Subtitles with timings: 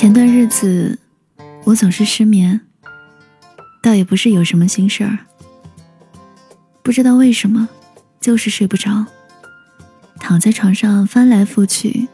[0.00, 0.98] 前段日子，
[1.62, 2.58] 我总是失眠，
[3.82, 5.18] 倒也不是有什么心事儿，
[6.82, 7.68] 不知道为什么，
[8.18, 9.04] 就是睡不着，
[10.18, 12.08] 躺在床上翻来覆去，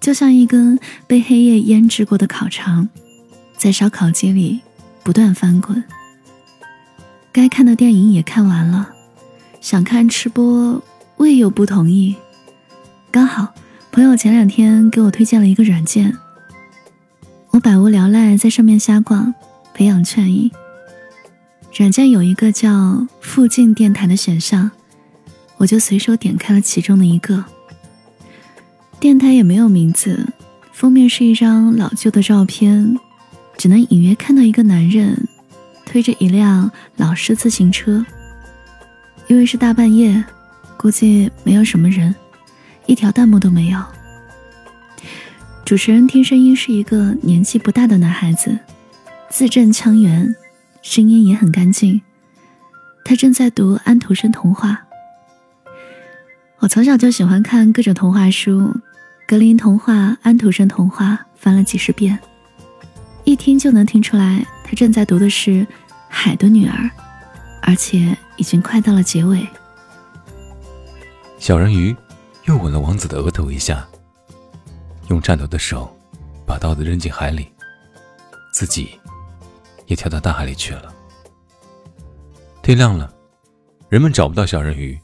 [0.00, 2.88] 就像一根被黑夜腌制过的烤肠，
[3.56, 4.60] 在烧烤机里
[5.02, 5.82] 不断翻滚。
[7.32, 8.88] 该看的电影也看完了，
[9.60, 10.80] 想看吃播，
[11.16, 12.14] 未又不同意。
[13.10, 13.52] 刚好
[13.90, 16.16] 朋友前两天给我推荐了一个软件。
[17.54, 19.32] 我百无聊赖，在上面瞎逛，
[19.72, 20.50] 培养倦意。
[21.72, 24.72] 软件有一个叫“附近电台”的选项，
[25.58, 27.44] 我就随手点开了其中的一个。
[28.98, 30.26] 电台也没有名字，
[30.72, 32.98] 封面是一张老旧的照片，
[33.56, 35.28] 只能隐约看到一个男人
[35.86, 38.04] 推着一辆老式自行车。
[39.28, 40.24] 因为是大半夜，
[40.76, 42.12] 估计没有什么人，
[42.86, 43.80] 一条弹幕都没有。
[45.64, 48.58] 主持人听声音是一个年纪不大的男孩子，
[49.30, 50.36] 字正腔圆，
[50.82, 52.02] 声音也很干净。
[53.02, 54.84] 他正在读安徒生童话。
[56.58, 58.76] 我从小就喜欢看各种童话书，
[59.26, 62.18] 格林童话、安徒生童话翻了几十遍，
[63.24, 65.50] 一听就能听出来，他正在读的是
[66.08, 66.76] 《海的女儿》，
[67.62, 69.46] 而且已经快到了结尾。
[71.38, 71.96] 小人鱼
[72.44, 73.86] 又吻了王子的额头一下。
[75.08, 75.94] 用颤抖的手
[76.46, 77.48] 把刀子扔进海里，
[78.52, 78.98] 自己
[79.86, 80.94] 也跳到大海里去了。
[82.62, 83.12] 天亮了，
[83.88, 84.98] 人们找不到小人鱼。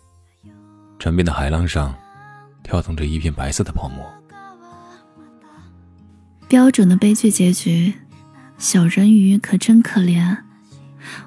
[0.98, 1.94] 船边的海浪上
[2.62, 4.04] 跳动着一片白色的泡沫。
[6.48, 7.94] 标准的悲剧结局，
[8.58, 10.36] 小人鱼可真可怜。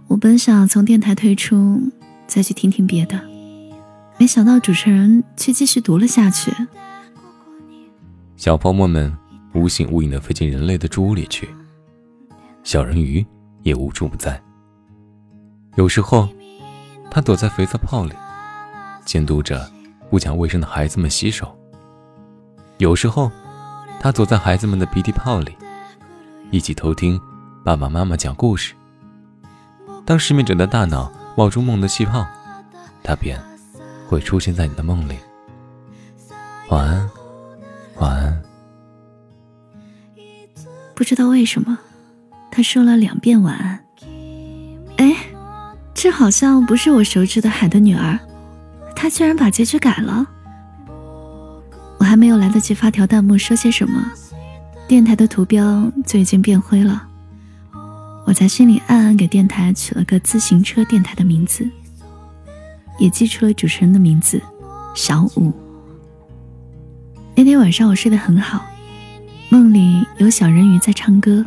[0.07, 1.91] 我本想从电台退出，
[2.27, 3.19] 再去听听别的，
[4.19, 6.51] 没想到主持人却继续读了下去。
[8.44, 9.09] 小泡沫们
[9.53, 11.47] 无形无影的飞进人类的住屋里去，
[12.62, 13.25] 小人鱼
[13.62, 14.38] 也无处不在。
[15.75, 16.28] 有时候，
[17.09, 18.13] 他躲在肥皂泡里，
[19.06, 19.72] 监督着
[20.09, 21.47] 不讲卫生的孩子们洗手；
[22.79, 23.31] 有时候，
[24.01, 25.56] 他躲在孩子们的鼻涕泡里，
[26.51, 27.18] 一起偷听
[27.63, 28.73] 爸爸妈妈讲故事。
[30.03, 32.28] 当失眠者的大脑冒出梦的气泡，
[33.01, 33.41] 他便
[34.09, 35.16] 会出现在你的梦里。
[36.68, 37.09] 晚安。
[38.03, 38.41] 晚安。
[40.94, 41.78] 不知道为什么，
[42.52, 43.80] 他说了两遍晚安。
[44.97, 45.16] 哎，
[45.94, 48.19] 这好像不是我熟知的海的女儿，
[48.94, 50.28] 他居然把结局改了。
[51.97, 54.12] 我还没有来得及发条弹幕说些什么，
[54.88, 57.08] 电台的图标就已经变灰了。
[58.25, 61.68] 我在心里暗暗给电台取了个自行车电台的名字，
[63.00, 64.42] 也记出了主持人的名字
[64.94, 65.53] 小五。
[67.35, 68.63] 那天晚上我睡得很好，
[69.49, 71.44] 梦里有小人鱼在唱歌。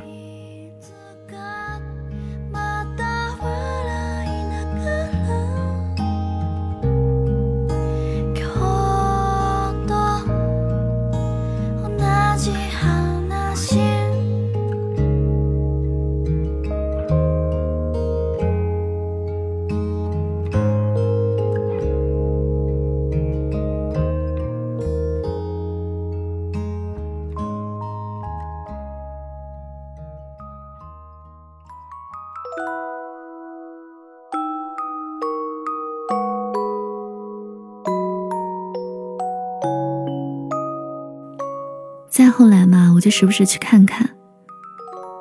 [42.26, 44.10] 再后来嘛，我就时不时去看看，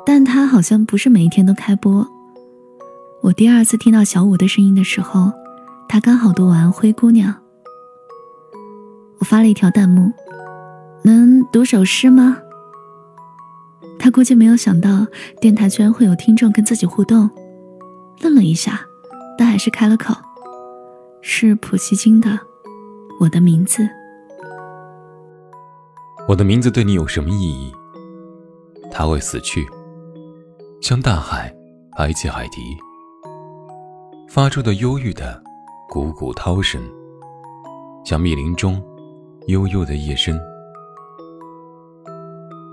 [0.07, 2.03] 但他好像不是每一天都开播。
[3.21, 5.31] 我第二次听到小五的声音的时候，
[5.87, 7.31] 他刚好读完《灰姑娘》。
[9.19, 10.11] 我发了一条弹幕
[11.05, 12.39] ：“能读首诗吗？”
[13.99, 15.05] 他估计没有想到
[15.39, 17.29] 电台居然会有听众跟自己互动，
[18.19, 18.81] 愣了一下，
[19.37, 20.15] 但还是开了口
[21.21, 22.31] ：“是普希金的
[23.19, 23.83] 《我的名字》。”
[26.27, 27.71] 我的名字对你有什么意义？
[28.91, 29.63] 它会死去，
[30.81, 31.55] 像大海
[31.95, 32.75] 排起海堤，
[34.27, 35.39] 发出的忧郁的
[35.87, 36.81] 汩汩涛声，
[38.03, 38.83] 像密林中
[39.45, 40.39] 悠悠的夜深。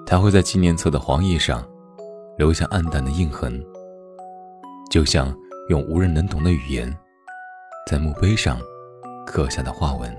[0.06, 1.62] 它会在纪念册的黄页上
[2.38, 3.62] 留下暗淡的印痕，
[4.90, 5.30] 就像
[5.68, 6.90] 用无人能懂的语言
[7.86, 8.58] 在墓碑上
[9.26, 10.10] 刻下的花纹。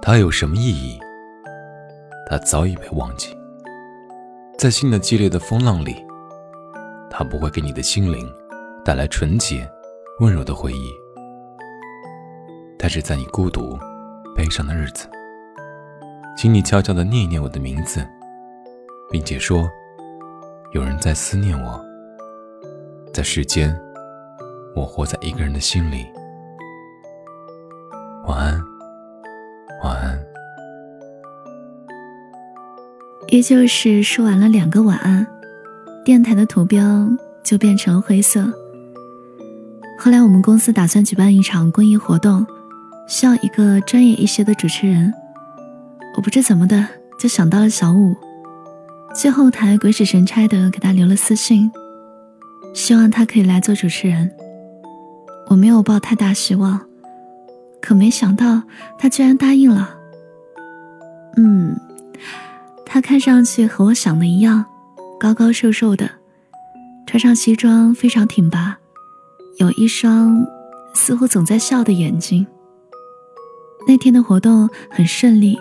[0.00, 0.98] 它有什么意义？
[2.26, 3.36] 他早已被忘记，
[4.58, 6.04] 在新的激烈的风浪里，
[7.10, 8.32] 他不会给你的心灵
[8.84, 9.68] 带来纯洁、
[10.20, 10.90] 温柔的回忆。
[12.78, 13.78] 但是在你孤独、
[14.34, 15.08] 悲伤的日子，
[16.36, 18.06] 请你悄悄地念一念我的名字，
[19.10, 19.70] 并且说
[20.72, 21.84] ：“有人在思念我，
[23.12, 23.78] 在世间，
[24.74, 26.06] 我活在一个人的心里。”
[28.26, 28.61] 晚安，
[33.32, 35.26] 依旧是说完了两个晚安，
[36.04, 37.08] 电台的图标
[37.42, 38.44] 就变成了灰色。
[39.98, 42.46] 后来我们公司打算举办一场公益活动，
[43.08, 45.10] 需要一个专业一些的主持人。
[46.14, 46.86] 我不知怎么的
[47.18, 48.14] 就想到了小五，
[49.16, 51.72] 去后台鬼使神差的给他留了私信，
[52.74, 54.30] 希望他可以来做主持人。
[55.46, 56.82] 我没有抱太大希望，
[57.80, 58.64] 可没想到
[58.98, 59.96] 他居然答应了。
[61.38, 61.74] 嗯，
[62.94, 64.66] 他看上去和我想的一样，
[65.18, 66.10] 高高瘦瘦的，
[67.06, 68.76] 穿上西装非常挺拔，
[69.56, 70.46] 有一双
[70.92, 72.46] 似乎总在笑的眼睛。
[73.88, 75.58] 那天的活动很顺利。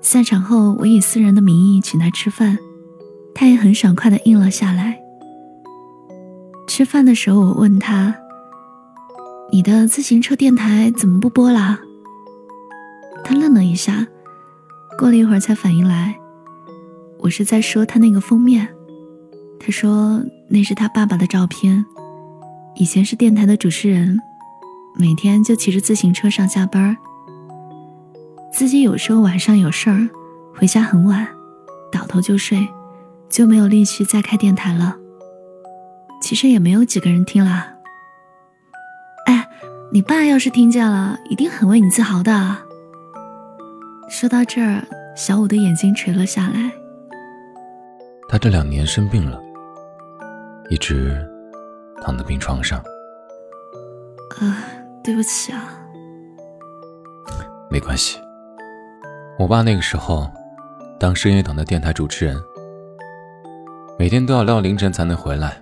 [0.00, 2.56] 散场后，我以私人的名义请他吃饭，
[3.34, 5.00] 他也很爽快的应了下来。
[6.68, 8.14] 吃饭的时候，我问他
[9.50, 11.80] ：“你的自行车电台怎么不播啦？”
[13.26, 14.06] 他愣了一下，
[14.96, 16.16] 过了一会儿才反应来，
[17.20, 18.68] 我是在说他那个封面。
[19.60, 21.84] 他说那是他爸爸的照片，
[22.76, 24.18] 以前是电台的主持人，
[24.96, 26.96] 每天就骑着自行车上下班
[28.52, 30.08] 自己有时候晚上有事儿，
[30.54, 31.26] 回家很晚，
[31.92, 32.66] 倒头就睡，
[33.28, 34.96] 就没有力气再开电台了。
[36.22, 37.74] 其实也没有几个人听啦。
[39.26, 39.46] 哎，
[39.92, 42.56] 你爸要是听见了，一定很为你自豪的。
[44.08, 44.84] 说到这儿，
[45.14, 46.72] 小五的眼睛垂了下来。
[48.38, 49.36] 他这两年生病了，
[50.70, 51.28] 一直
[52.00, 52.78] 躺在病床上。
[54.38, 54.62] 啊，
[55.02, 55.84] 对不起啊。
[57.68, 58.20] 没关系。
[59.40, 60.30] 我爸那个时候
[61.00, 62.40] 当深夜党的电台主持人，
[63.98, 65.60] 每天都要到凌晨才能回来。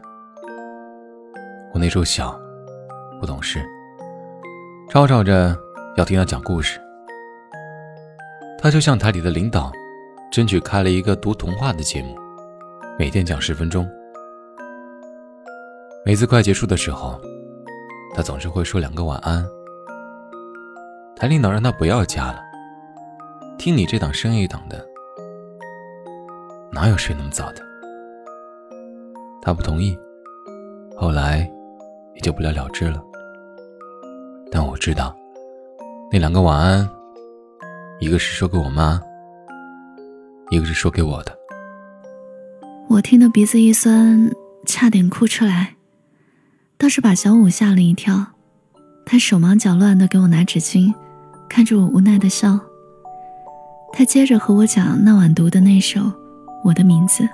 [1.73, 2.39] 我那时候小，
[3.19, 3.65] 不懂事，
[4.91, 5.57] 吵吵着
[5.97, 6.79] 要听他讲故事。
[8.59, 9.73] 他就向台里的领导，
[10.31, 12.15] 争取开了一个读童话的节目，
[12.99, 13.87] 每天讲十分钟。
[16.03, 17.21] 每次快结束的时候，
[18.15, 19.47] 他总是会说两个晚安。
[21.15, 22.43] 台领导让他不要加了。
[23.59, 24.83] 听你这档生意档的，
[26.73, 27.61] 哪有睡那么早的？
[29.43, 29.95] 他不同意，
[30.97, 31.47] 后来
[32.15, 33.05] 也就不了了之了。
[34.51, 35.15] 但我知道，
[36.11, 36.89] 那两个晚安，
[38.01, 38.99] 一个是说给我妈，
[40.49, 41.37] 一个是说给我的。
[42.89, 44.31] 我听得鼻子一酸，
[44.65, 45.75] 差点哭出来，
[46.79, 48.27] 倒是把小五吓了一跳。
[49.05, 50.95] 他手忙脚乱的给我拿纸巾，
[51.49, 52.59] 看着我无奈的笑。
[53.93, 56.01] 他接着和我讲那晚读的那首
[56.65, 57.25] 《我的名字》，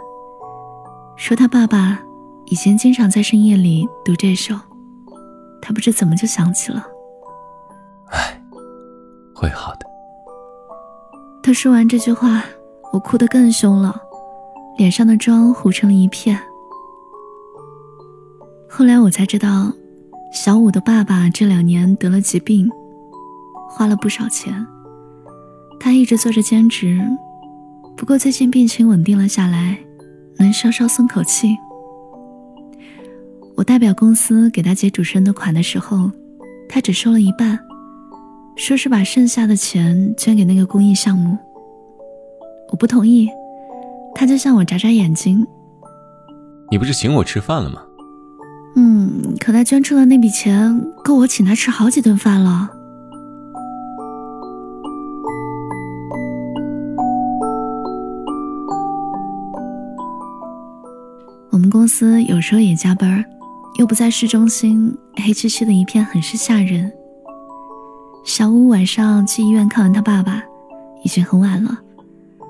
[1.17, 2.01] 说他爸爸
[2.47, 4.55] 以前经常在深夜里读这首，
[5.61, 6.87] 他不知怎么就想起了。
[8.11, 8.43] 唉，
[9.35, 9.87] 会好的。
[11.43, 12.43] 他说完这句话，
[12.93, 14.01] 我哭得更凶了，
[14.77, 16.39] 脸上的妆糊成了一片。
[18.69, 19.73] 后来我才知道，
[20.33, 22.71] 小五的爸爸这两年得了疾病，
[23.69, 24.67] 花了不少钱。
[25.79, 27.01] 他一直做着兼职，
[27.97, 29.79] 不过最近病情稳定了下来，
[30.39, 31.57] 能稍稍松口气。
[33.57, 36.11] 我代表公司给他结主持人的款的时候，
[36.69, 37.59] 他只收了一半，
[38.57, 41.37] 说是把剩下的钱捐给那个公益项目。
[42.71, 43.29] 我不同意，
[44.15, 45.47] 他就向我眨眨眼睛
[46.71, 47.83] ：“你不是请我吃饭了吗
[48.77, 52.69] ？”“嗯，可他捐出的那笔钱够我请他吃好几顿饭了。”
[61.51, 63.25] 我们公司有时候也加班，
[63.79, 66.91] 又不在市中心，黑漆漆的一片，很是吓人。
[68.25, 70.43] 小五晚上去医院看完他爸爸，
[71.05, 71.77] 已经很晚了，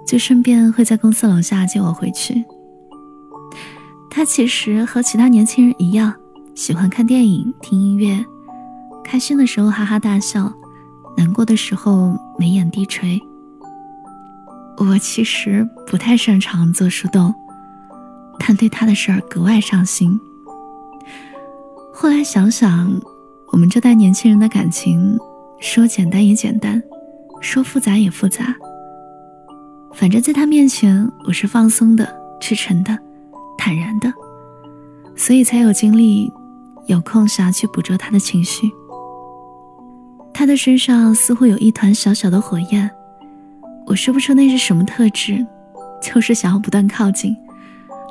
[0.06, 2.44] 就顺便会在公司楼下接我回去。
[4.11, 6.14] 他其实和其他年轻人一样，
[6.54, 8.25] 喜欢看电影、听音乐，
[9.02, 10.52] 开心的时候哈哈大笑，
[11.16, 13.21] 难过的时候眉眼低垂。
[14.78, 17.35] 我其实不太擅长做树洞。
[18.44, 20.18] 但对他的事儿格外上心。
[21.94, 22.90] 后来想想，
[23.52, 25.16] 我们这代年轻人的感情，
[25.61, 26.82] 说简单也简单，
[27.40, 28.56] 说复杂也复杂。
[29.95, 32.09] 反正在他面前，我是放松的、
[32.41, 32.99] 赤诚的、
[33.57, 34.13] 坦然的，
[35.15, 36.31] 所以才有精力、
[36.87, 38.71] 有空暇去捕捉他的情绪。
[40.35, 42.91] 他的身上似乎有一团小小的火焰，
[43.87, 45.47] 我说不出那是什么特质，
[46.03, 47.37] 就是想要不断靠近，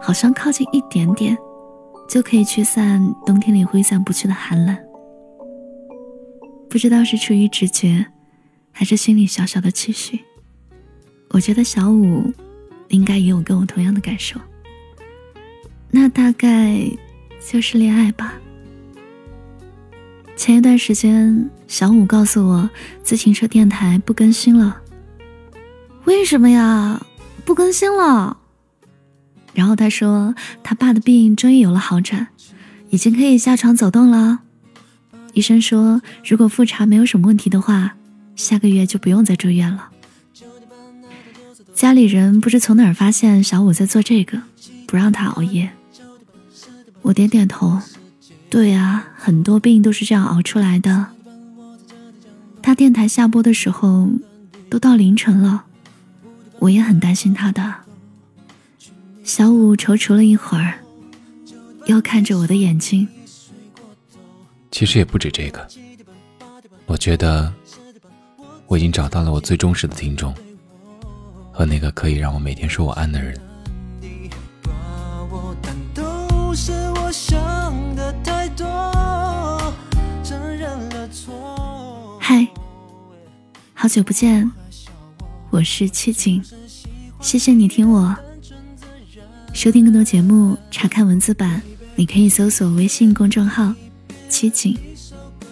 [0.02, 1.38] 好像靠近一点点，
[2.08, 4.78] 就可以驱散冬天里挥散不去的寒冷。
[6.70, 8.06] 不知道是出于直觉，
[8.72, 10.22] 还是心里小小的期许。
[11.32, 12.34] 我觉得小五
[12.90, 14.40] 应该也有跟我同样的感受。
[15.90, 16.90] 那大概
[17.46, 18.34] 就是恋爱吧。
[20.36, 22.70] 前一段时间，小五告诉我
[23.04, 24.82] 自行车电台不更新了。
[26.06, 27.06] 为什么呀？
[27.46, 28.38] 不更新了？
[29.54, 30.34] 然后他说
[30.64, 32.28] 他爸的病终于有了好转，
[32.90, 34.40] 已经可以下床走动了。
[35.34, 37.96] 医生说，如果复查没有什么问题的话，
[38.36, 39.90] 下个月就不用再住院了。
[41.82, 44.40] 家里人不知从哪儿发现小五在做这个，
[44.86, 45.68] 不让他熬夜。
[47.02, 47.80] 我点点头，
[48.52, 51.08] 对呀，很多病都是这样熬出来的。
[52.62, 54.08] 他电台下播的时候，
[54.70, 55.64] 都到凌晨了，
[56.60, 57.74] 我也很担心他的。
[59.24, 60.76] 小五踌躇了一会儿，
[61.88, 63.08] 又看着我的眼睛。
[64.70, 65.68] 其实也不止这个，
[66.86, 67.52] 我觉得
[68.68, 70.32] 我已经找到了我最忠实的听众，
[71.62, 73.40] 和那个可以让我每天说晚安的人。
[82.20, 82.48] 嗨，
[83.76, 84.52] 好久不见，
[85.52, 86.44] 我是七景，
[87.20, 88.16] 谢谢你听我。
[89.54, 91.62] 收听更多节目，查看文字版，
[91.96, 93.72] 你可以搜索微信公众号。
[94.28, 94.76] 七景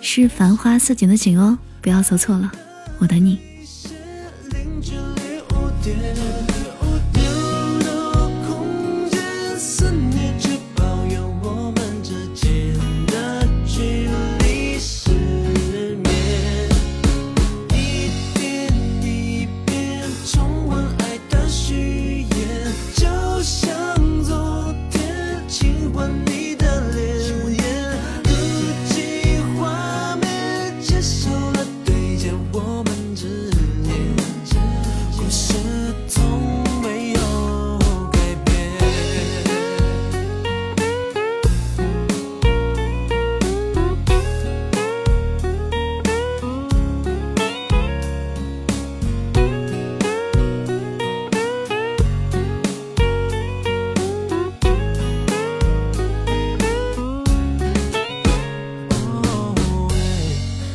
[0.01, 2.51] 是繁花似锦的景哦，不要搜错了，
[2.97, 3.37] 我等你。
[5.83, 6.68] 点。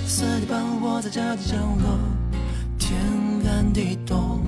[0.07, 1.99] 四点半我在家里等候，
[2.79, 2.99] 天
[3.45, 4.43] 寒地冻。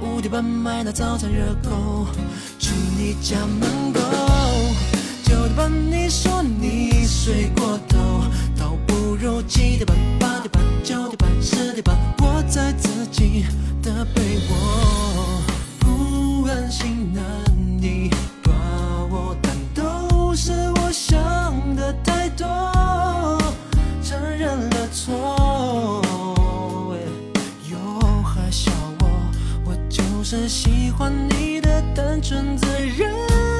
[0.00, 2.06] 五点半买的早餐热狗，
[2.58, 4.00] 去你家门口。
[5.24, 7.98] 九点半你说你睡过头，
[8.56, 13.44] 倒不如七点半、八点半、九点半、十点半，我在自己
[13.82, 15.42] 的被窝，
[15.80, 17.22] 不安心难
[17.80, 18.10] 你
[30.34, 33.51] 是喜欢你的单纯自然。